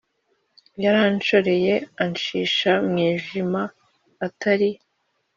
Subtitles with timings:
[0.83, 3.61] Yaranshoreye ancisha mu mwijima
[4.27, 4.69] Atari